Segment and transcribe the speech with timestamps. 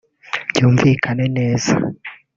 [0.51, 1.71] “Byumvikane neza